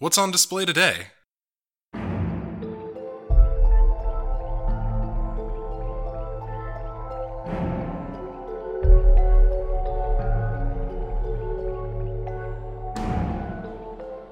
[0.00, 1.08] What's on display today?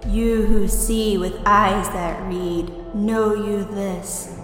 [0.09, 4.39] You who see with eyes that read, know you this.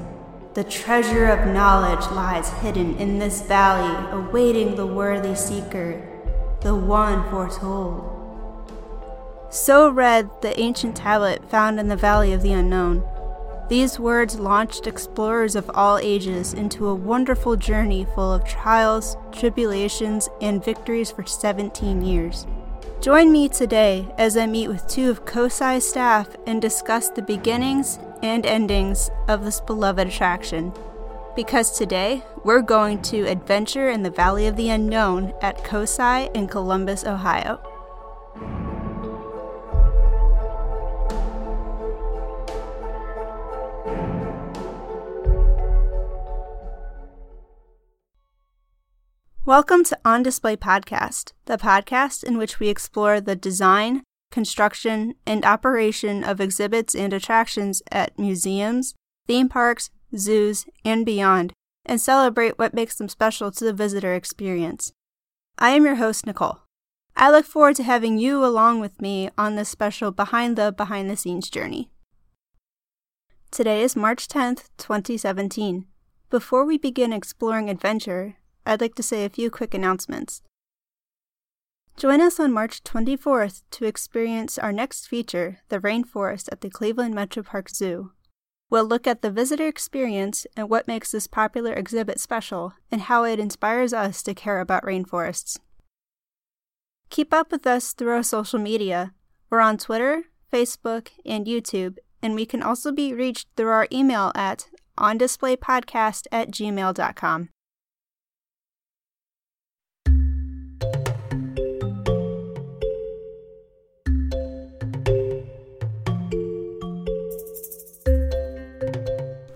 [0.52, 6.06] The treasure of knowledge lies hidden in this valley, awaiting the worthy seeker,
[6.60, 8.13] the one foretold.
[9.54, 13.04] So read the ancient tablet found in the Valley of the Unknown.
[13.68, 20.28] These words launched explorers of all ages into a wonderful journey full of trials, tribulations,
[20.40, 22.48] and victories for 17 years.
[23.00, 28.00] Join me today as I meet with two of COSI's staff and discuss the beginnings
[28.24, 30.72] and endings of this beloved attraction.
[31.36, 36.48] Because today, we're going to adventure in the Valley of the Unknown at COSI in
[36.48, 37.60] Columbus, Ohio.
[49.46, 55.44] Welcome to On Display Podcast, the podcast in which we explore the design, construction, and
[55.44, 58.94] operation of exhibits and attractions at museums,
[59.26, 61.52] theme parks, zoos, and beyond,
[61.84, 64.94] and celebrate what makes them special to the visitor experience.
[65.58, 66.60] I am your host, Nicole.
[67.14, 71.10] I look forward to having you along with me on this special behind the behind
[71.10, 71.90] the scenes journey.
[73.50, 75.84] Today is March 10th, 2017.
[76.30, 80.42] Before we begin exploring adventure, I'd like to say a few quick announcements.
[81.96, 87.14] Join us on March 24th to experience our next feature, The Rainforest at the Cleveland
[87.14, 88.10] Metro Park Zoo.
[88.68, 93.22] We'll look at the visitor experience and what makes this popular exhibit special and how
[93.22, 95.60] it inspires us to care about rainforests.
[97.10, 99.12] Keep up with us through our social media.
[99.48, 104.32] We're on Twitter, Facebook, and YouTube, and we can also be reached through our email
[104.34, 104.66] at
[104.98, 107.50] ondisplaypodcast at gmail.com.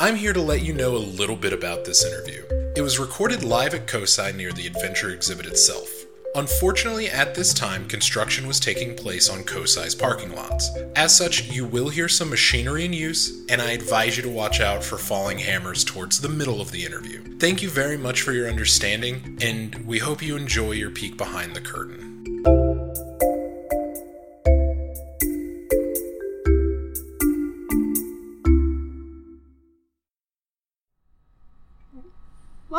[0.09, 2.43] I'm here to let you know a little bit about this interview.
[2.75, 5.87] It was recorded live at COSI near the adventure exhibit itself.
[6.35, 10.71] Unfortunately, at this time, construction was taking place on COSI's parking lots.
[10.97, 14.63] As such, you will hear some machinery in use, and I advise you to watch
[14.63, 17.37] out for falling hammers towards the middle of the interview.
[17.37, 21.55] Thank you very much for your understanding, and we hope you enjoy your peek behind
[21.55, 22.58] the curtain.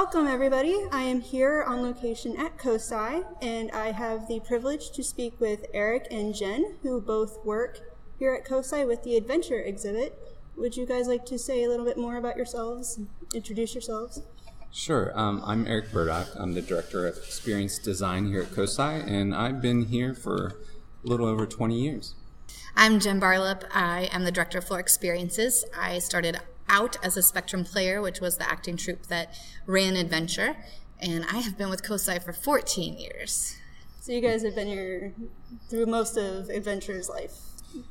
[0.01, 0.77] Welcome, everybody.
[0.93, 5.65] I am here on location at COSI, and I have the privilege to speak with
[5.73, 7.81] Eric and Jen, who both work
[8.17, 10.17] here at COSI with the Adventure exhibit.
[10.55, 13.01] Would you guys like to say a little bit more about yourselves?
[13.35, 14.21] Introduce yourselves.
[14.71, 15.11] Sure.
[15.19, 16.29] Um, I'm Eric Burdock.
[16.37, 20.61] I'm the Director of Experience Design here at COSI, and I've been here for
[21.03, 22.15] a little over 20 years.
[22.73, 23.65] I'm Jen Barlip.
[23.73, 25.65] I am the Director of Floor Experiences.
[25.77, 29.33] I started out as a Spectrum player, which was the acting troupe that
[29.65, 30.55] ran Adventure,
[30.99, 33.55] and I have been with COSI for 14 years.
[33.99, 35.13] So you guys have been here
[35.69, 37.33] through most of Adventure's life.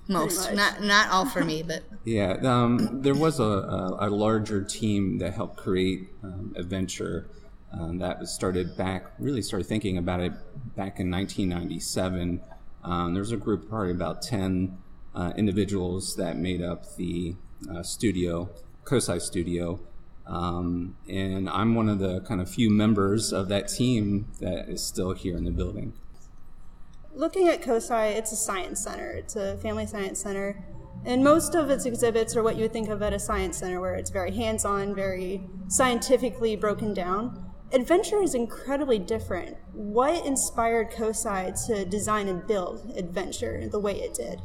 [0.08, 2.32] Most, not not all for me, but yeah.
[2.42, 7.28] Um, there was a, a, a, larger team that helped create um, Adventure.
[7.72, 9.12] Um, that was started back.
[9.20, 10.32] Really started thinking about it
[10.74, 12.40] back in 1997.
[12.82, 14.76] Um, there was a group, probably about 10
[15.14, 17.36] uh, individuals that made up the
[17.72, 18.50] uh, studio
[18.88, 19.80] COSI studio.
[20.26, 24.82] Um, and I'm one of the kind of few members of that team that is
[24.82, 25.92] still here in the building.
[27.14, 29.10] Looking at COSI, it's a science center.
[29.10, 30.64] It's a family science center.
[31.04, 33.80] And most of its exhibits are what you would think of at a science center,
[33.80, 37.44] where it's very hands on, very scientifically broken down.
[37.72, 39.56] Adventure is incredibly different.
[39.72, 44.40] What inspired COSI to design and build Adventure the way it did?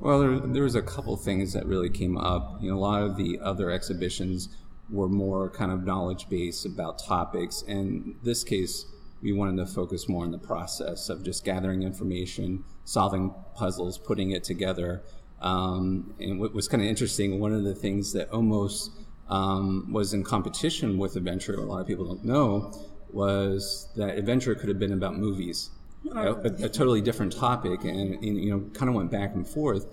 [0.00, 2.58] Well, there, there was a couple things that really came up.
[2.60, 4.48] You know, a lot of the other exhibitions
[4.90, 7.64] were more kind of knowledge based about topics.
[7.66, 8.86] And this case,
[9.22, 14.32] we wanted to focus more on the process of just gathering information, solving puzzles, putting
[14.32, 15.02] it together.
[15.40, 18.90] Um, and what was kind of interesting, one of the things that almost
[19.28, 22.72] um, was in competition with Adventure, a lot of people don't know,
[23.10, 25.70] was that Adventure could have been about movies
[26.12, 29.86] a, a, totally different topic, and, and, you know, kind of went back and forth,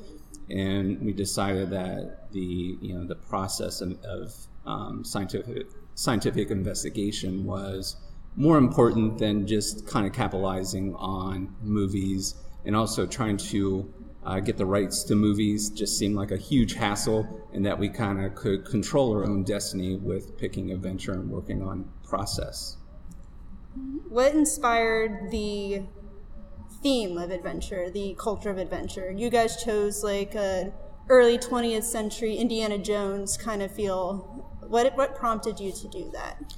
[0.50, 4.34] and we decided that the you know the process of, of
[4.66, 7.96] um, scientific scientific investigation was
[8.36, 12.36] more important than just kind of capitalizing on movies
[12.66, 13.92] and also trying to
[14.24, 17.90] uh, get the rights to movies just seemed like a huge hassle, and that we
[17.90, 22.78] kind of could control our own destiny with picking a venture and working on process.
[24.10, 25.84] What inspired the
[26.82, 29.12] theme of adventure, the culture of adventure?
[29.12, 30.74] You guys chose like a
[31.10, 34.48] early 20th century Indiana Jones kind of feel.
[34.68, 36.56] What what prompted you to do that?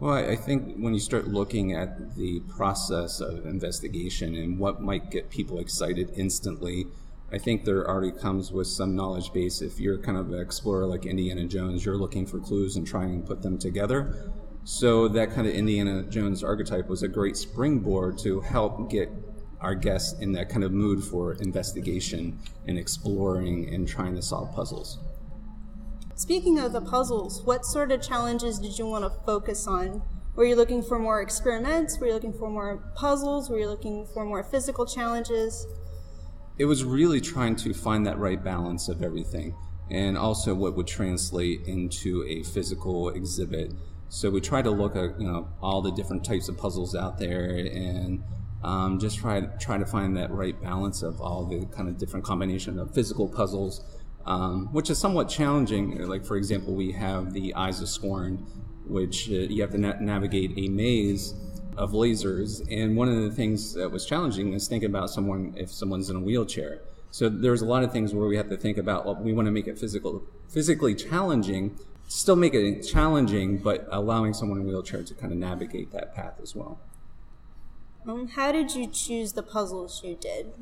[0.00, 5.10] Well, I think when you start looking at the process of investigation and what might
[5.10, 6.86] get people excited instantly,
[7.30, 9.62] I think there already comes with some knowledge base.
[9.62, 13.22] If you're kind of an explorer like Indiana Jones, you're looking for clues and trying
[13.22, 14.32] to put them together.
[14.64, 19.08] So that kind of Indiana Jones archetype was a great springboard to help get
[19.62, 24.52] our guests in that kind of mood for investigation and exploring and trying to solve
[24.52, 24.98] puzzles.
[26.14, 30.02] Speaking of the puzzles, what sort of challenges did you want to focus on?
[30.34, 31.98] Were you looking for more experiments?
[31.98, 33.48] Were you looking for more puzzles?
[33.48, 35.66] Were you looking for more physical challenges?
[36.58, 39.54] It was really trying to find that right balance of everything
[39.90, 43.72] and also what would translate into a physical exhibit.
[44.08, 47.18] So we tried to look at you know all the different types of puzzles out
[47.18, 48.22] there and
[48.64, 52.24] um, just try try to find that right balance of all the kind of different
[52.24, 53.84] combination of physical puzzles
[54.26, 56.06] um, which is somewhat challenging.
[56.06, 58.36] Like, for example, we have the Eyes of Scorn,
[58.86, 61.34] which uh, you have to na- navigate a maze
[61.76, 62.66] of lasers.
[62.70, 66.16] And one of the things that was challenging is thinking about someone if someone's in
[66.16, 66.80] a wheelchair.
[67.10, 69.04] So there's a lot of things where we have to think about.
[69.04, 71.78] Well, we want to make it physical, physically challenging,
[72.08, 76.14] still make it challenging, but allowing someone in a wheelchair to kind of navigate that
[76.14, 76.78] path as well.
[78.06, 80.52] Um, how did you choose the puzzles you did?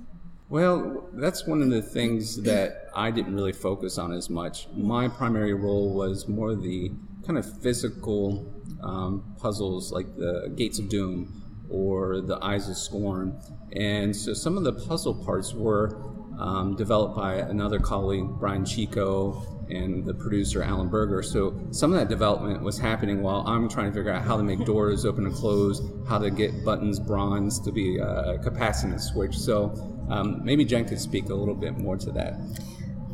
[0.48, 4.66] Well, that's one of the things that I didn't really focus on as much.
[4.74, 6.90] My primary role was more the
[7.24, 8.52] kind of physical
[8.82, 13.38] um, puzzles like the Gates of Doom or the Eyes of Scorn.
[13.72, 15.96] And so some of the puzzle parts were
[16.38, 21.22] um, developed by another colleague, Brian Chico, and the producer, Alan Berger.
[21.22, 24.42] So some of that development was happening while I'm trying to figure out how to
[24.42, 29.36] make doors open and close, how to get buttons bronze to be a capacitance switch.
[29.36, 29.72] So
[30.10, 32.34] um, maybe Jen could speak a little bit more to that.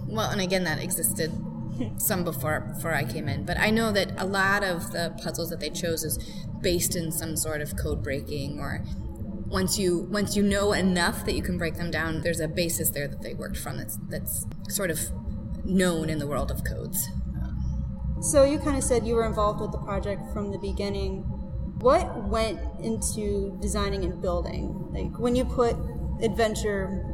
[0.06, 1.32] Well, and again, that existed
[1.98, 5.50] some before before I came in, but I know that a lot of the puzzles
[5.50, 6.18] that they chose is
[6.60, 8.82] based in some sort of code breaking or
[9.48, 12.90] once you once you know enough that you can break them down, there's a basis
[12.90, 15.00] there that they worked from that's that's sort of
[15.66, 17.08] known in the world of codes.
[18.20, 21.22] So you kind of said you were involved with the project from the beginning.
[21.80, 24.88] What went into designing and building?
[24.90, 25.76] Like when you put
[26.22, 27.04] adventure,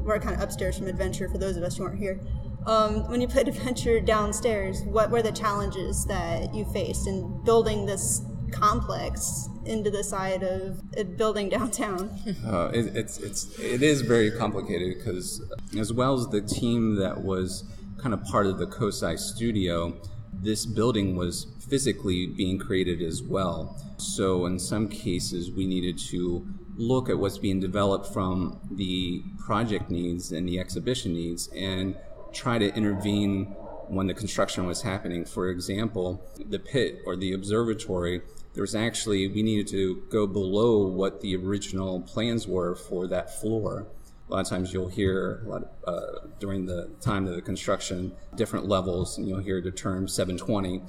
[0.00, 2.20] we're kind of upstairs from adventure for those of us who aren't here.
[2.66, 7.86] Um, when you put adventure downstairs, what were the challenges that you faced in building
[7.86, 8.22] this
[8.52, 12.10] complex into the side of a building downtown?
[12.46, 15.42] Uh, it, it's it's it is very complicated because
[15.78, 17.64] as well as the team that was
[18.02, 19.94] kind of part of the COSI studio,
[20.32, 23.76] this building was physically being created as well.
[23.96, 26.46] So in some cases, we needed to
[26.76, 31.96] look at what's being developed from the project needs and the exhibition needs and
[32.32, 33.44] try to intervene
[33.88, 35.24] when the construction was happening.
[35.24, 38.22] For example, the pit or the observatory,
[38.54, 43.40] there was actually, we needed to go below what the original plans were for that
[43.40, 43.86] floor.
[44.32, 48.66] A lot of times you'll hear of, uh, during the time of the construction different
[48.66, 50.80] levels, and you'll hear the term 720.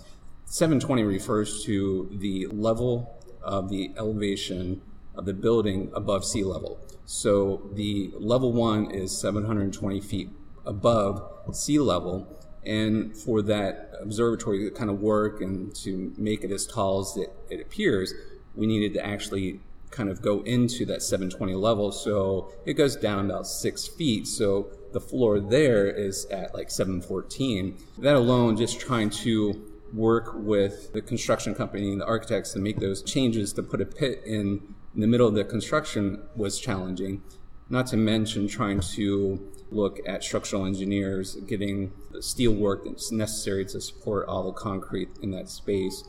[0.45, 4.81] 720 refers to the level of the elevation
[5.13, 6.79] of the building above sea level.
[7.03, 10.29] So the level one is 720 feet
[10.65, 11.21] above
[11.51, 12.25] sea level.
[12.65, 17.17] And for that observatory to kind of work and to make it as tall as
[17.17, 18.13] it, it appears,
[18.55, 19.59] we needed to actually
[19.93, 21.91] kind of go into that 720 level.
[21.91, 24.27] So it goes down about six feet.
[24.27, 27.77] So the floor there is at like 714.
[27.99, 32.79] That alone, just trying to work with the construction company and the architects to make
[32.79, 37.23] those changes to put a pit in in the middle of the construction was challenging,
[37.69, 43.65] not to mention trying to look at structural engineers getting the steel work that's necessary
[43.65, 46.03] to support all the concrete in that space.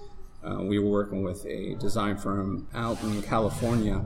[0.44, 4.04] Uh, we were working with a design firm out in California,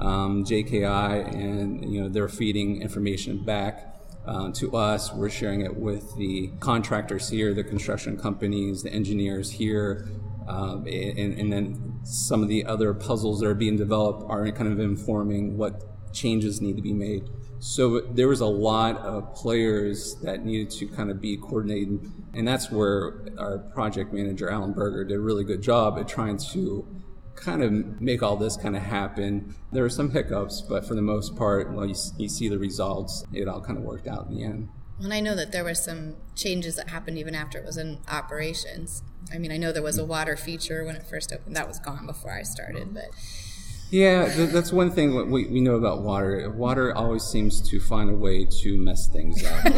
[0.00, 3.94] um, JKI, and you know they're feeding information back
[4.26, 5.12] uh, to us.
[5.12, 10.08] We're sharing it with the contractors here, the construction companies, the engineers here,
[10.48, 14.72] um, and, and, then some of the other puzzles that are being developed are kind
[14.72, 17.28] of informing what changes need to be made.
[17.66, 22.46] So there was a lot of players that needed to kind of be coordinated, and
[22.46, 26.86] that's where our project manager Alan Berger did a really good job at trying to
[27.34, 29.54] kind of make all this kind of happen.
[29.72, 33.24] There were some hiccups, but for the most part, well, you, you see the results.
[33.32, 34.68] It all kind of worked out in the end.
[35.00, 37.98] And I know that there were some changes that happened even after it was in
[38.08, 39.02] operations.
[39.32, 41.56] I mean, I know there was a water feature when it first opened.
[41.56, 43.06] That was gone before I started, but
[43.94, 46.50] yeah, th- that's one thing we, we know about water.
[46.50, 49.64] Water always seems to find a way to mess things up.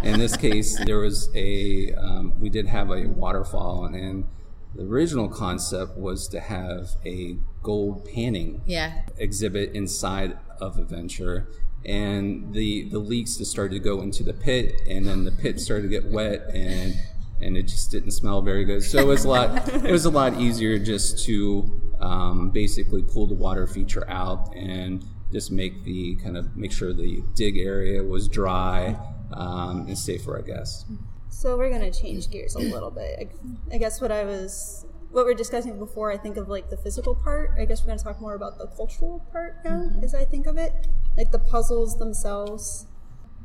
[0.00, 4.28] And in this case, there was a um, we did have a waterfall, and
[4.76, 9.02] the original concept was to have a gold panning yeah.
[9.18, 11.48] exhibit inside of Adventure.
[11.84, 15.58] And the the leaks just started to go into the pit, and then the pit
[15.58, 16.94] started to get wet, and
[17.40, 18.84] and it just didn't smell very good.
[18.84, 19.68] So it was a lot.
[19.74, 25.04] it was a lot easier just to um, basically pull the water feature out and
[25.32, 28.96] just make the kind of make sure the dig area was dry
[29.32, 30.84] um, and safer, I guess.
[31.28, 33.30] So we're gonna change gears a little bit.
[33.70, 36.70] I, I guess what I was what we are discussing before, I think of like
[36.70, 37.52] the physical part.
[37.58, 40.04] I guess we're gonna talk more about the cultural part now, mm-hmm.
[40.04, 40.72] as I think of it,
[41.16, 42.86] like the puzzles themselves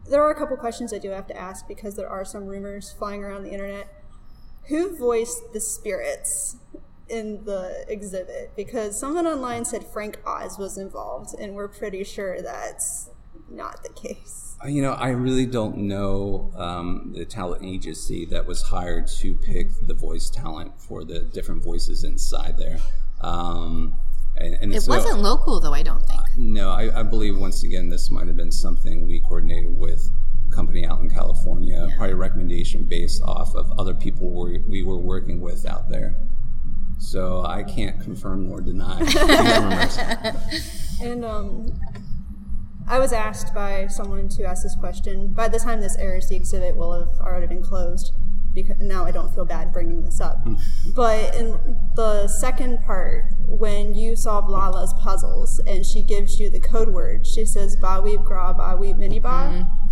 [0.09, 2.91] there are a couple questions I do have to ask because there are some rumors
[2.91, 3.87] flying around the internet.
[4.67, 6.57] Who voiced the spirits
[7.09, 8.51] in the exhibit?
[8.55, 13.09] Because someone online said Frank Oz was involved, and we're pretty sure that's
[13.49, 14.55] not the case.
[14.63, 19.35] Uh, you know, I really don't know um, the talent agency that was hired to
[19.35, 22.79] pick the voice talent for the different voices inside there.
[23.21, 23.95] Um,
[24.37, 25.73] and, and it so, wasn't local, though.
[25.73, 26.19] I don't think.
[26.19, 30.09] Uh, no, I, I, believe once again this might have been something we coordinated with
[30.49, 31.95] a company out in California, yeah.
[31.95, 36.15] probably a recommendation based off of other people we, we were working with out there.
[36.97, 38.99] So I can't confirm nor deny.
[41.01, 41.79] and um,
[42.87, 45.27] I was asked by someone to ask this question.
[45.27, 48.11] By the time this airs, the exhibit will have already been closed
[48.53, 50.41] because now I don't feel bad bringing this up.
[50.43, 50.55] Hmm.
[50.95, 56.59] but in the second part, when you solve Lala's puzzles and she gives you the
[56.59, 59.85] code word, she says "Baweeb gra ba baweeb mini ba." Mm-hmm.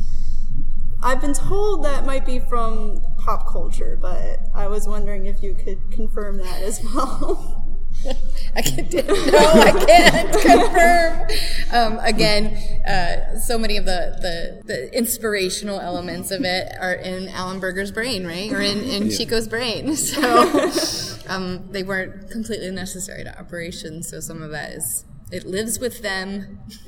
[1.04, 5.54] I've been told that might be from pop culture, but I was wondering if you
[5.54, 7.60] could confirm that as well.
[8.56, 8.92] I can't.
[8.94, 11.28] No, I can't confirm.
[11.72, 17.30] Um, again, uh, so many of the, the, the inspirational elements of it are in
[17.30, 19.18] Alan Berger's brain, right, or in, in yeah.
[19.18, 19.96] Chico's brain.
[20.04, 24.10] So um, they weren't completely necessary to operations.
[24.10, 26.60] So some of that is it lives with them.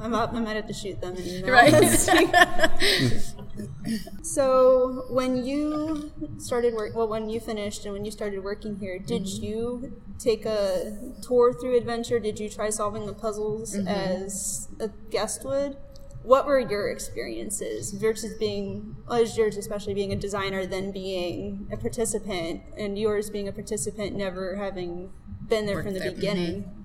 [0.00, 0.32] I'm up.
[0.32, 1.52] I'm ready to shoot them anymore.
[1.52, 1.72] Right.
[4.22, 8.98] so when you started work, well, when you finished and when you started working here,
[8.98, 9.44] did mm-hmm.
[9.44, 12.18] you take a tour through adventure?
[12.18, 13.88] Did you try solving the puzzles mm-hmm.
[13.88, 15.76] as a guest would?
[16.22, 21.76] What were your experiences versus being, as yours especially being a designer, then being a
[21.76, 25.12] participant, and yours being a participant, never having
[25.46, 26.12] been there Worked from the there.
[26.12, 26.62] beginning?
[26.62, 26.83] Mm-hmm.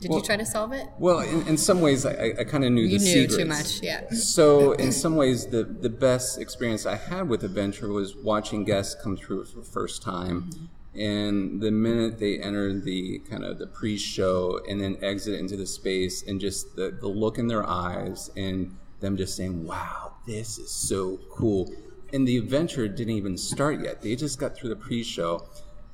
[0.00, 0.86] Did well, you try to solve it?
[0.98, 3.36] Well, in, in some ways, I, I kind of knew you the knew secrets.
[3.36, 3.82] too much.
[3.82, 4.10] Yeah.
[4.10, 8.96] So, in some ways, the the best experience I had with Adventure was watching guests
[9.02, 10.42] come through for the first time.
[10.42, 10.64] Mm-hmm.
[10.94, 15.66] And the minute they enter the kind of the pre-show and then exit into the
[15.66, 20.58] space, and just the, the look in their eyes, and them just saying, "Wow, this
[20.58, 21.72] is so cool."
[22.12, 25.46] And the adventure didn't even start yet; they just got through the pre-show.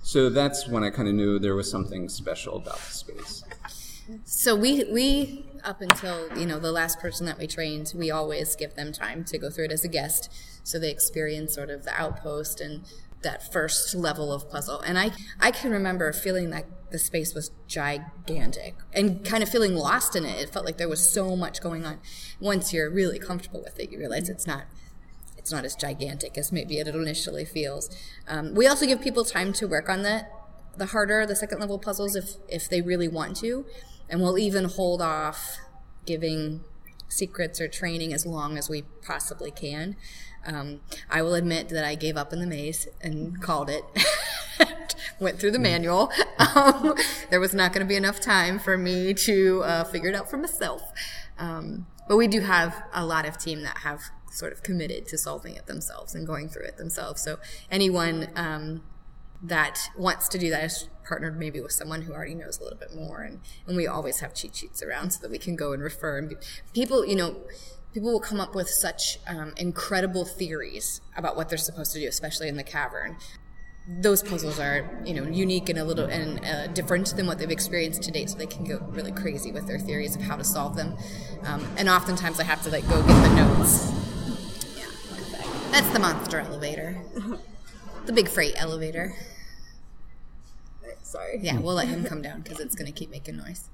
[0.03, 3.45] So that's when I kind of knew there was something special about the space.
[4.25, 8.57] So we we up until you know the last person that we trained, we always
[8.57, 11.85] give them time to go through it as a guest, so they experience sort of
[11.85, 12.85] the outpost and
[13.23, 14.81] that first level of puzzle.
[14.81, 15.11] And I
[15.41, 20.25] I can remember feeling that the space was gigantic and kind of feeling lost in
[20.25, 20.41] it.
[20.41, 21.99] It felt like there was so much going on.
[22.41, 24.65] Once you're really comfortable with it, you realize it's not
[25.37, 27.91] it's not as gigantic as maybe it initially feels.
[28.27, 30.27] Um, we also give people time to work on the
[30.79, 33.67] the harder, the second level puzzles if if they really want to
[34.09, 35.59] and we'll even hold off
[36.07, 36.63] giving
[37.09, 39.97] secrets or training as long as we possibly can.
[40.47, 43.85] Um, I will admit that I gave up in the maze and called it.
[45.21, 46.11] Went through the manual.
[46.55, 46.95] Um,
[47.31, 50.31] there was not going to be enough time for me to uh, figure it out
[50.31, 50.93] for myself.
[51.37, 55.19] Um, but we do have a lot of team that have sort of committed to
[55.19, 57.23] solving it themselves and going through it themselves.
[57.23, 57.39] So
[57.71, 58.83] anyone um,
[59.43, 62.79] that wants to do that is partnered maybe with someone who already knows a little
[62.79, 63.23] bit more.
[63.23, 66.19] And, and we always have cheat sheets around so that we can go and refer
[66.19, 66.35] and
[66.75, 67.37] people you know
[67.95, 72.07] people will come up with such um, incredible theories about what they're supposed to do
[72.07, 73.17] especially in the cavern.
[74.01, 77.51] Those puzzles are you know unique and a little and uh, different than what they've
[77.51, 80.45] experienced to date so they can go really crazy with their theories of how to
[80.45, 80.97] solve them.
[81.45, 83.93] Um, and oftentimes i have to like go get the notes.
[84.77, 84.85] Yeah
[85.71, 87.01] that's the monster elevator
[88.09, 89.15] the big freight elevator
[91.03, 91.39] Sorry.
[91.41, 93.71] Yeah, we'll let him come down because it's going to keep making noise.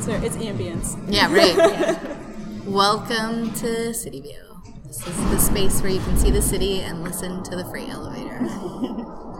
[0.00, 0.98] So it's ambience.
[1.08, 1.54] Yeah, right.
[1.56, 2.16] yeah.
[2.66, 4.62] Welcome to City View.
[4.86, 7.90] This is the space where you can see the city and listen to the freight
[7.90, 8.38] elevator.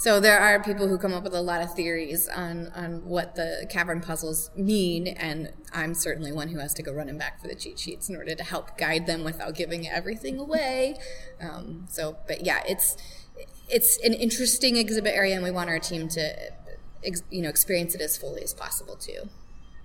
[0.00, 3.34] So there are people who come up with a lot of theories on, on what
[3.34, 7.48] the cavern puzzles mean, and I'm certainly one who has to go running back for
[7.48, 10.96] the cheat sheets in order to help guide them without giving everything away.
[11.38, 12.96] Um, so, but yeah, it's
[13.68, 16.34] it's an interesting exhibit area, and we want our team to
[17.04, 19.28] ex, you know experience it as fully as possible too.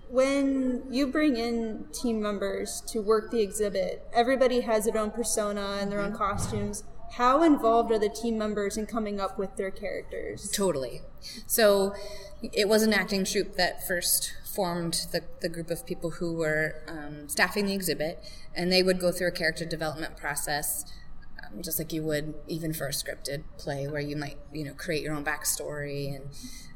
[0.09, 5.79] When you bring in team members to work the exhibit, everybody has their own persona
[5.81, 9.71] and their own costumes how involved are the team members in coming up with their
[9.71, 10.51] characters?
[10.51, 11.01] Totally.
[11.47, 11.95] So
[12.41, 16.83] it was an acting troupe that first formed the, the group of people who were
[16.89, 18.19] um, staffing the exhibit,
[18.53, 20.83] and they would go through a character development process.
[21.41, 24.73] Um, just like you would even for a scripted play where you might you know
[24.73, 26.29] create your own backstory and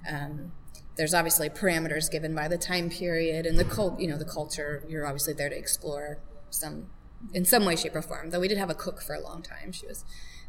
[0.09, 0.51] um,
[0.95, 4.83] there's obviously parameters given by the time period and the cult you know the culture
[4.87, 6.19] you're obviously there to explore
[6.51, 6.87] some
[7.33, 8.29] in some way, shape, or form.
[8.29, 9.71] Though we did have a cook for a long time.
[9.71, 10.05] She was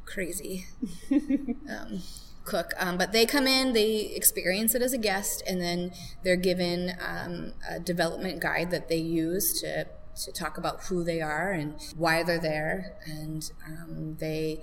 [0.07, 0.67] crazy
[1.11, 2.03] um,
[2.45, 2.73] cook.
[2.79, 6.93] Um, but they come in, they experience it as a guest, and then they're given
[7.01, 9.87] um, a development guide that they use to
[10.25, 14.61] to talk about who they are and why they're there, and um, they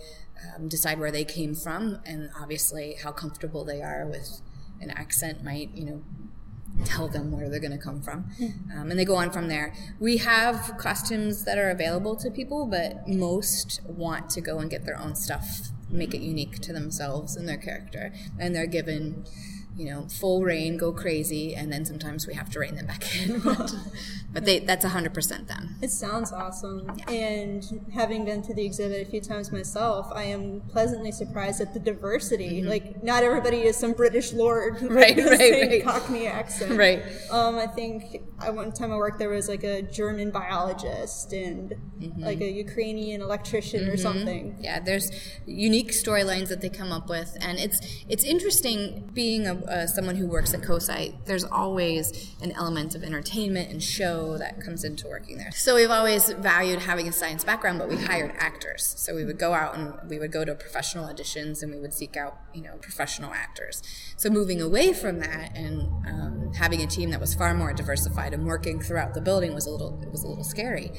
[0.56, 4.42] um, decide where they came from, and obviously how comfortable they are with
[4.80, 6.04] an accent might you know
[6.86, 8.30] tell them where they're going to come from.
[8.76, 9.74] Um, and they go on from there.
[10.00, 14.86] We have costumes that are available to people, but most want to go and get
[14.86, 18.14] their own stuff, make it unique to themselves and their character.
[18.40, 19.26] And they're given
[19.78, 23.16] you know, full reign, go crazy, and then sometimes we have to rein them back
[23.22, 23.40] in.
[24.34, 25.76] but they that's 100% them.
[25.82, 26.92] It sounds awesome.
[26.98, 27.12] Yeah.
[27.12, 31.76] And having been to the exhibit a few times myself, I am pleasantly surprised at
[31.76, 32.62] the diversity.
[32.62, 32.70] Mm-hmm.
[32.70, 35.84] Like, not everybody is some British lord with right, right, right.
[35.84, 36.78] Cockney accent.
[36.78, 37.04] Right.
[37.30, 41.76] Um, I think I, one time I worked there was like a German biologist and
[42.00, 42.24] mm-hmm.
[42.24, 43.92] like a Ukrainian electrician mm-hmm.
[43.92, 44.58] or something.
[44.60, 45.12] Yeah, there's
[45.46, 50.16] unique storylines that they come up with, and it's it's interesting being a uh, someone
[50.16, 55.08] who works at COSI, there's always an element of entertainment and show that comes into
[55.08, 55.52] working there.
[55.52, 58.96] So we've always valued having a science background, but we hired actors.
[58.98, 61.94] So we would go out and we would go to professional auditions and we would
[61.94, 63.82] seek out, you know, professional actors.
[64.18, 68.34] So moving away from that and um, having a team that was far more diversified
[68.34, 70.92] and working throughout the building was a little it was a little scary.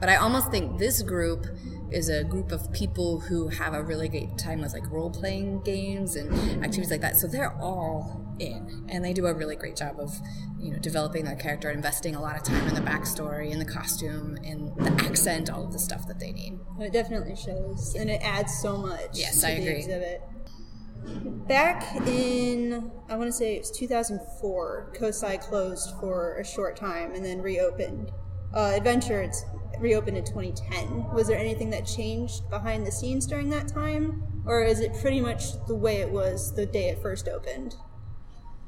[0.00, 1.46] But I almost think this group
[1.90, 5.62] is a group of people who have a really great time with like role playing
[5.62, 6.32] games and
[6.64, 7.16] activities like that.
[7.16, 10.14] So they're all in, and they do a really great job of
[10.58, 13.64] you know developing their character, investing a lot of time in the backstory, in the
[13.64, 16.58] costume, in the accent, all of the stuff that they need.
[16.78, 19.10] It definitely shows, and it adds so much.
[19.14, 19.78] Yes, I agree.
[19.78, 20.22] Exhibit.
[21.48, 27.14] Back in, I want to say it was 2004, COSI closed for a short time
[27.14, 28.12] and then reopened.
[28.54, 29.44] Uh, Adventure, it's
[29.78, 31.12] reopened in 2010.
[31.12, 34.22] Was there anything that changed behind the scenes during that time?
[34.46, 37.76] Or is it pretty much the way it was the day it first opened?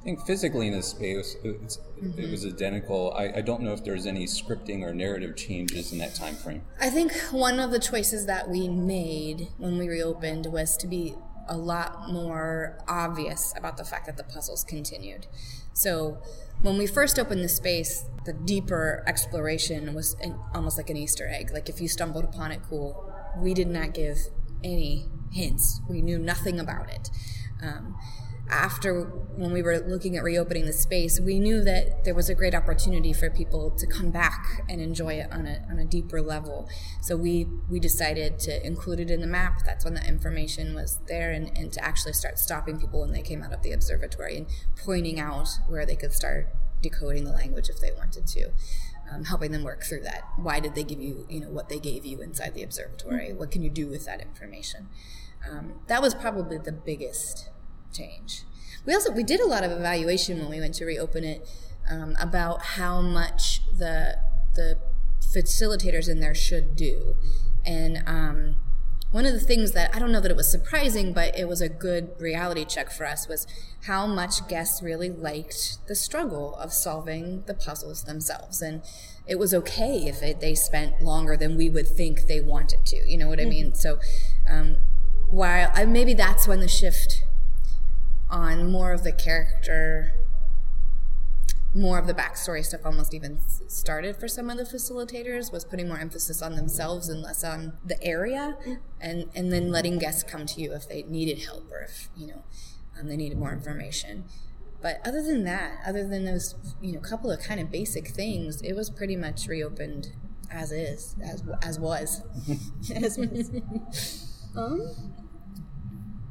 [0.00, 2.18] I think physically in this space, mm-hmm.
[2.18, 3.12] it was identical.
[3.14, 6.62] I, I, don't know if there's any scripting or narrative changes in that time frame.
[6.80, 11.16] I think one of the choices that we made when we reopened was to be
[11.48, 15.26] a lot more obvious about the fact that the puzzles continued.
[15.74, 16.22] So
[16.62, 21.28] when we first opened the space, the deeper exploration was an, almost like an Easter
[21.28, 21.50] egg.
[21.52, 23.12] Like if you stumbled upon it, cool.
[23.38, 24.18] We did not give
[24.62, 25.80] any hints.
[25.88, 27.10] We knew nothing about it.
[27.62, 27.96] Um,
[28.50, 29.04] after
[29.36, 32.54] when we were looking at reopening the space, we knew that there was a great
[32.54, 36.68] opportunity for people to come back and enjoy it on a, on a deeper level.
[37.00, 39.62] So we, we decided to include it in the map.
[39.64, 43.22] That's when the information was there and, and to actually start stopping people when they
[43.22, 44.46] came out of the observatory and
[44.84, 46.48] pointing out where they could start
[46.82, 48.50] decoding the language if they wanted to.
[49.12, 50.22] Um, helping them work through that.
[50.36, 53.32] Why did they give you, you know, what they gave you inside the observatory?
[53.32, 54.88] What can you do with that information?
[55.50, 57.50] Um, that was probably the biggest
[57.92, 58.44] change.
[58.86, 61.48] We also we did a lot of evaluation when we went to reopen it
[61.90, 64.18] um, about how much the
[64.54, 64.78] the
[65.20, 67.14] facilitators in there should do,
[67.64, 68.56] and um,
[69.10, 71.60] one of the things that I don't know that it was surprising, but it was
[71.60, 73.46] a good reality check for us was
[73.86, 78.82] how much guests really liked the struggle of solving the puzzles themselves, and
[79.26, 82.96] it was okay if it, they spent longer than we would think they wanted to.
[83.08, 83.72] You know what I mean?
[83.72, 83.74] Mm-hmm.
[83.74, 83.98] So.
[84.48, 84.78] Um,
[85.30, 87.22] while I, maybe that's when the shift
[88.30, 90.12] on more of the character
[91.74, 93.38] more of the backstory stuff almost even
[93.68, 97.74] started for some of the facilitators was putting more emphasis on themselves and less on
[97.84, 98.56] the area.
[99.00, 102.26] And and then letting guests come to you if they needed help or if you
[102.26, 102.42] know
[102.98, 104.24] um, they needed more information.
[104.82, 108.60] But other than that other than those you know couple of kind of basic things
[108.62, 110.08] it was pretty much reopened
[110.50, 112.22] as is as as was.
[112.96, 114.40] As was.
[114.56, 114.90] um,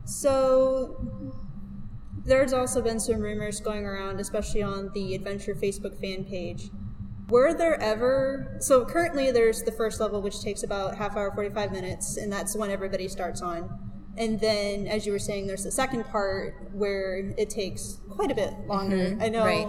[0.03, 1.39] so
[2.29, 6.69] there's also been some rumors going around, especially on the Adventure Facebook fan page.
[7.29, 11.71] Were there ever so currently there's the first level which takes about half hour 45
[11.71, 13.69] minutes and that's when everybody starts on.
[14.17, 18.35] And then as you were saying there's the second part where it takes quite a
[18.35, 18.95] bit longer.
[18.95, 19.21] Mm-hmm.
[19.21, 19.67] I know right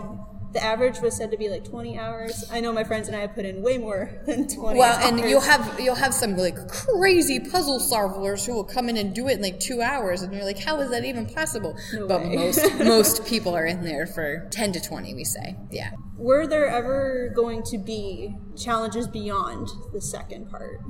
[0.52, 2.44] the average was said to be like 20 hours.
[2.50, 5.04] I know my friends and I have put in way more than 20 well, hours.
[5.04, 9.14] and you'll have you'll have some like crazy puzzle solvers who will come in and
[9.14, 11.76] do it in like 2 hours and you're like how is that even possible?
[11.92, 12.36] No but way.
[12.36, 15.56] most most people are in there for 10 to 20 we say.
[15.70, 15.90] Yeah.
[16.16, 20.80] Were there ever going to be challenges beyond the second part?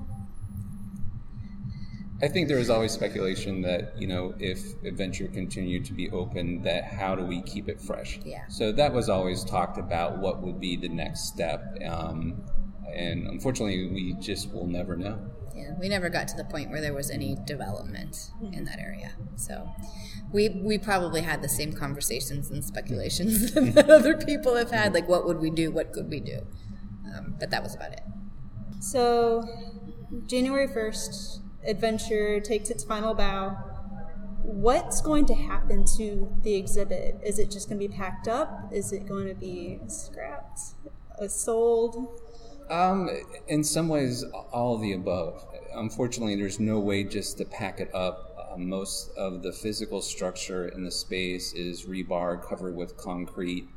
[2.22, 6.62] I think there is always speculation that you know if adventure continued to be open,
[6.62, 8.20] that how do we keep it fresh?
[8.24, 8.46] Yeah.
[8.48, 10.18] So that was always talked about.
[10.18, 11.76] What would be the next step?
[11.86, 12.42] Um,
[12.94, 15.18] and unfortunately, we just will never know.
[15.54, 19.12] Yeah, we never got to the point where there was any development in that area.
[19.36, 19.68] So
[20.32, 24.92] we we probably had the same conversations and speculations that other people have had.
[24.94, 25.70] Like, what would we do?
[25.70, 26.46] What could we do?
[27.14, 28.02] Um, but that was about it.
[28.80, 29.44] So,
[30.26, 33.56] January first, adventure takes its final bow,
[34.42, 37.20] what's going to happen to the exhibit?
[37.24, 38.70] Is it just going to be packed up?
[38.72, 40.60] Is it going to be scrapped,
[41.20, 42.20] uh, sold?
[42.70, 43.08] Um,
[43.48, 45.44] in some ways, all the above.
[45.74, 48.50] Unfortunately, there's no way just to pack it up.
[48.52, 53.68] Uh, most of the physical structure in the space is rebar covered with concrete.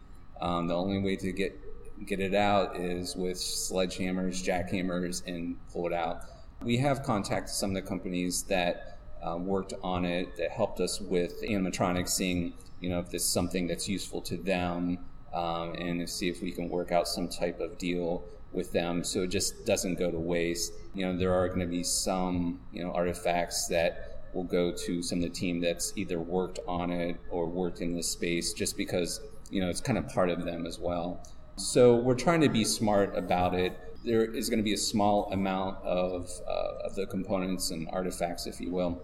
[0.41, 1.59] Um, the only way to get
[2.05, 6.21] get it out is with sledgehammers, jackhammers, and pull it out.
[6.63, 10.99] We have contacted some of the companies that uh, worked on it that helped us
[11.01, 14.99] with animatronics, seeing you know if this is something that's useful to them,
[15.33, 19.23] um, and see if we can work out some type of deal with them so
[19.23, 20.73] it just doesn't go to waste.
[20.93, 25.03] You know, there are going to be some you know artifacts that will go to
[25.03, 28.77] some of the team that's either worked on it or worked in this space, just
[28.77, 31.27] because you know it's kind of part of them as well.
[31.55, 35.31] So we're trying to be smart about it there is going to be a small
[35.31, 39.01] amount of, uh, of the components and artifacts, if you will,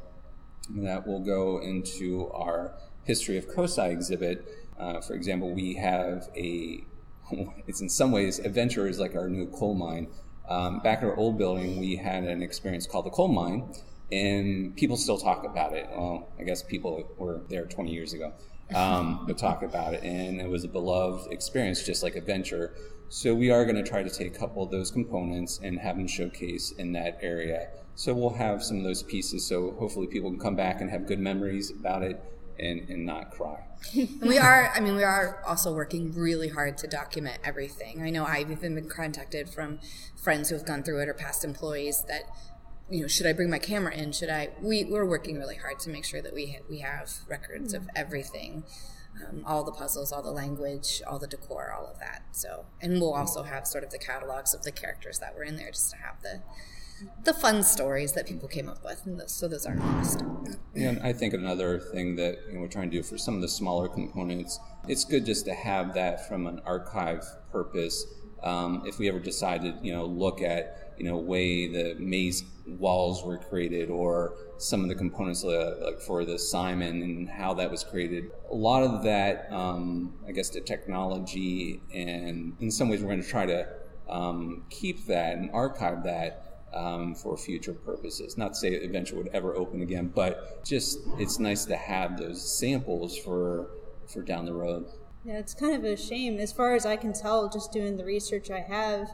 [0.69, 4.45] that will go into our history of COSI exhibit.
[4.79, 6.83] Uh, for example, we have a,
[7.67, 10.07] it's in some ways, Adventure is like our new coal mine.
[10.47, 13.71] Um, back at our old building, we had an experience called the coal mine,
[14.11, 15.87] and people still talk about it.
[15.91, 18.33] Well, I guess people were there 20 years ago
[18.73, 22.73] um, to talk about it, and it was a beloved experience, just like Adventure.
[23.11, 25.97] So we are going to try to take a couple of those components and have
[25.97, 27.69] them showcase in that area.
[27.95, 29.47] So we'll have some of those pieces.
[29.47, 32.23] So hopefully people can come back and have good memories about it
[32.59, 33.65] and, and not cry.
[34.21, 38.03] we are, I mean, we are also working really hard to document everything.
[38.03, 39.79] I know I've even been contacted from
[40.15, 42.23] friends who have gone through it or past employees that,
[42.91, 44.11] you know, should I bring my camera in?
[44.11, 44.49] Should I?
[44.61, 48.65] We, we're working really hard to make sure that we, we have records of everything
[49.27, 52.23] um, all the puzzles, all the language, all the decor, all of that.
[52.31, 55.57] So, and we'll also have sort of the catalogs of the characters that were in
[55.57, 56.41] there, just to have the
[57.23, 60.23] the fun stories that people came up with, and those, so those aren't lost.
[60.75, 63.41] Yeah, I think another thing that you know, we're trying to do for some of
[63.41, 68.05] the smaller components, it's good just to have that from an archive purpose.
[68.43, 73.23] Um, if we ever decided, you know, look at you know way the maze walls
[73.23, 77.71] were created or some of the components uh, like for the Simon and how that
[77.71, 78.31] was created.
[78.51, 83.23] A lot of that, um, I guess, the technology and in some ways we're going
[83.23, 83.67] to try to
[84.09, 86.45] um, keep that and archive that.
[86.71, 88.37] Um, for future purposes.
[88.37, 92.59] Not to say Adventure would ever open again, but just it's nice to have those
[92.59, 93.71] samples for
[94.07, 94.85] for down the road.
[95.23, 96.39] Yeah, it's kind of a shame.
[96.39, 99.09] As far as I can tell, just doing the research I have,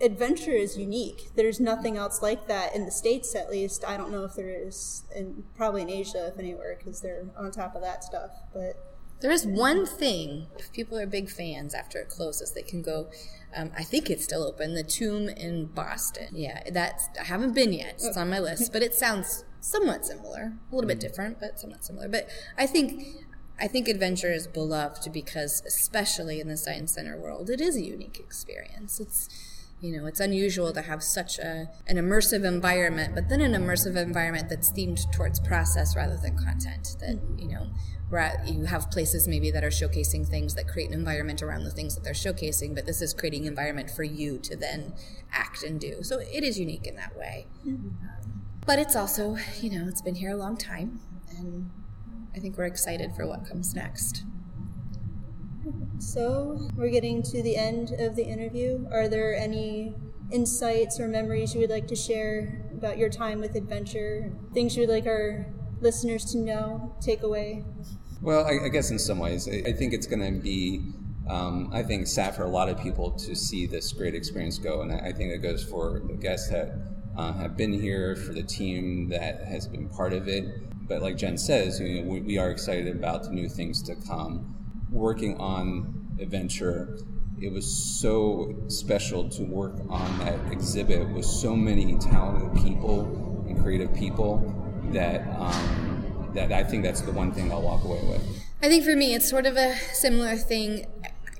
[0.00, 1.30] adventure is unique.
[1.34, 3.84] There's nothing else like that in the states, at least.
[3.86, 7.50] I don't know if there is, and probably in Asia, if anywhere, because they're on
[7.50, 8.30] top of that stuff.
[8.52, 8.76] But
[9.20, 10.46] there is one thing.
[10.58, 13.10] If people are big fans after it closes, they can go.
[13.56, 14.74] Um, I think it's still open.
[14.74, 16.28] The Tomb in Boston.
[16.32, 17.08] Yeah, that's.
[17.18, 17.94] I haven't been yet.
[18.02, 20.52] It's on my list, but it sounds somewhat similar.
[20.70, 22.08] A little bit different, but somewhat similar.
[22.08, 23.04] But I think
[23.60, 27.82] I think adventure is beloved because, especially in the science center world, it is a
[27.82, 29.00] unique experience.
[29.00, 29.28] It's
[29.80, 33.96] You know, it's unusual to have such a, an immersive environment, but then an immersive
[33.96, 36.96] environment that's themed towards process rather than content.
[36.98, 37.68] That, you know,
[38.08, 41.70] where you have places maybe that are showcasing things that create an environment around the
[41.70, 44.94] things that they're showcasing, but this is creating environment for you to then
[45.32, 46.02] act and do.
[46.02, 47.46] So it is unique in that way.
[47.66, 47.88] Mm-hmm.
[48.66, 51.00] But it's also, you know, it's been here a long time,
[51.38, 51.70] and
[52.34, 54.24] I think we're excited for what comes next.
[55.98, 58.86] So, we're getting to the end of the interview.
[58.92, 59.94] Are there any
[60.30, 64.32] insights or memories you would like to share about your time with Adventure?
[64.54, 65.46] Things you would like our
[65.80, 67.64] listeners to know, take away?
[68.20, 70.92] Well, I, I guess in some ways, I, I think it's going to be,
[71.28, 74.82] um, I think, sad for a lot of people to see this great experience go.
[74.82, 76.74] And I, I think it goes for the guests that
[77.16, 80.44] uh, have been here, for the team that has been part of it.
[80.88, 83.94] But like Jen says, you know, we, we are excited about the new things to
[83.94, 84.57] come
[84.90, 86.98] working on Adventure,
[87.40, 93.62] it was so special to work on that exhibit with so many talented people and
[93.62, 94.54] creative people
[94.92, 98.22] that um, that I think that's the one thing I'll walk away with.
[98.62, 100.86] I think for me, it's sort of a similar thing.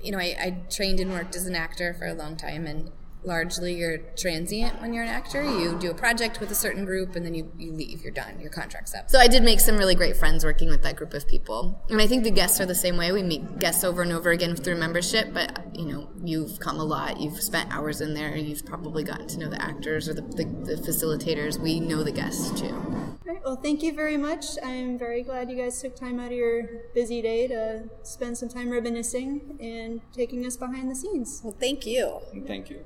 [0.01, 2.91] You know, I, I trained and worked as an actor for a long time, and
[3.23, 5.43] largely you're transient when you're an actor.
[5.43, 8.39] You do a project with a certain group and then you, you leave, you're done,
[8.39, 9.09] your contract's up.
[9.09, 11.83] So I did make some really great friends working with that group of people.
[11.89, 13.11] And I think the guests are the same way.
[13.11, 16.83] We meet guests over and over again through membership, but you know, you've come a
[16.83, 20.21] lot, you've spent hours in there, you've probably gotten to know the actors or the,
[20.21, 21.59] the, the facilitators.
[21.59, 22.67] We know the guests too.
[22.67, 24.45] All right, well, thank you very much.
[24.63, 28.49] I'm very glad you guys took time out of your busy day to spend some
[28.49, 31.41] time reminiscing and taking us behind the scenes.
[31.43, 32.19] Well, thank you.
[32.47, 32.85] Thank you.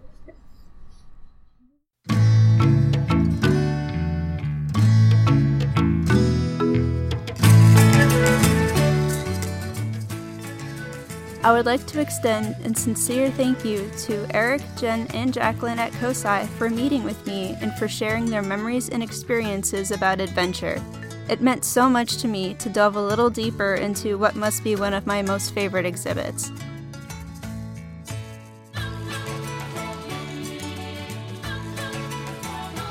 [11.44, 15.92] I would like to extend a sincere thank you to Eric, Jen, and Jacqueline at
[15.92, 20.82] COSI for meeting with me and for sharing their memories and experiences about adventure.
[21.28, 24.78] It meant so much to me to delve a little deeper into what must be
[24.78, 26.50] one of my most favorite exhibits.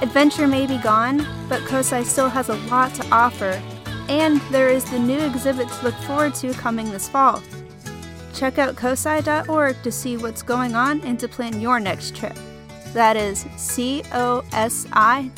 [0.03, 3.63] Adventure may be gone, but COSI still has a lot to offer,
[4.11, 7.43] and there is the new exhibit to look forward to coming this fall.
[8.35, 12.37] Check out cosi.org to see what's going on and to plan your next trip.
[12.93, 15.33] That is cosi.org.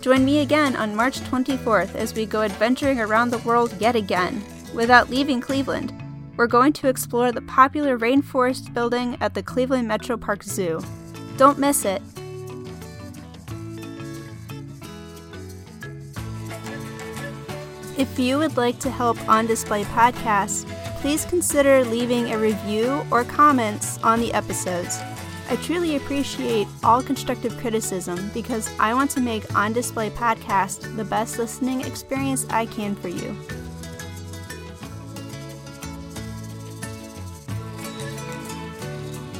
[0.00, 4.40] Join me again on March 24th as we go adventuring around the world yet again.
[4.72, 5.92] Without leaving Cleveland,
[6.36, 10.80] we're going to explore the popular Rainforest building at the Cleveland Metro Park Zoo.
[11.36, 12.02] Don't miss it.
[17.98, 20.68] If you would like to help On Display Podcast,
[21.00, 25.00] please consider leaving a review or comments on the episodes.
[25.48, 31.04] I truly appreciate all constructive criticism because I want to make On Display Podcast the
[31.04, 33.34] best listening experience I can for you.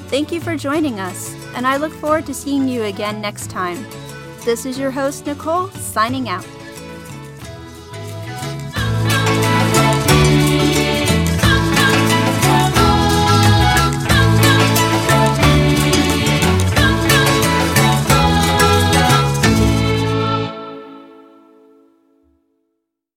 [0.08, 3.84] Thank you for joining us, and I look forward to seeing you again next time.
[4.44, 6.46] This is your host, Nicole, signing out.